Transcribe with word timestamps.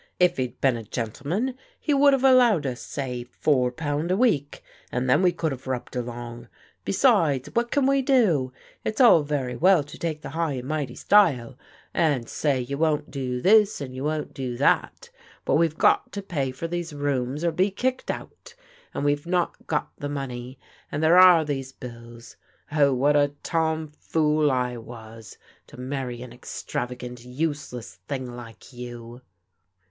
If 0.19 0.37
he'd 0.37 0.59
been 0.61 0.77
a 0.77 0.83
gentle 0.83 1.27
man 1.27 1.55
he 1.79 1.93
would 1.93 2.11
have 2.13 2.23
allowed 2.23 2.65
us, 2.65 2.81
say, 2.81 3.25
four 3.39 3.71
pound 3.71 4.09
a 4.09 4.17
week, 4.17 4.63
and 4.91 5.07
then 5.07 5.21
we 5.21 5.31
could 5.31 5.51
have 5.51 5.67
rubbed 5.67 5.95
along. 5.95 6.47
Besides, 6.83 7.51
what 7.53 7.69
can 7.69 7.85
we 7.85 8.01
do? 8.01 8.51
It's 8.83 8.99
all 8.99 9.21
very 9.21 9.55
well 9.55 9.83
to 9.83 9.99
take 9.99 10.23
the 10.23 10.29
high 10.29 10.53
and 10.53 10.67
mighty 10.67 10.95
style, 10.95 11.55
and 11.93 12.27
say 12.27 12.61
you 12.61 12.79
won't 12.79 13.11
do 13.11 13.41
this, 13.41 13.79
and 13.79 13.93
you 13.93 14.03
won't 14.03 14.33
do 14.33 14.57
that; 14.57 15.11
but 15.45 15.53
we've 15.57 15.77
got 15.77 16.11
to 16.13 16.23
pay 16.23 16.51
for 16.51 16.67
these 16.67 16.93
rooms 16.93 17.43
or 17.43 17.51
be 17.51 17.69
kicked 17.69 18.09
out. 18.09 18.55
And 18.95 19.05
we've 19.05 19.27
not 19.27 19.67
got 19.67 19.91
the 19.99 20.09
money. 20.09 20.57
And 20.91 21.03
there 21.03 21.19
are 21.19 21.45
these 21.45 21.71
bills. 21.73 22.37
Oh, 22.71 22.91
what 22.91 23.15
a 23.15 23.33
tom 23.43 23.91
fool 23.99 24.49
I 24.49 24.77
was 24.77 25.37
to 25.67 25.79
marry 25.79 26.23
an 26.23 26.33
extravagant, 26.33 27.23
use 27.23 27.71
less 27.71 27.97
thing 28.07 28.35
like 28.35 28.73
you 28.73 29.21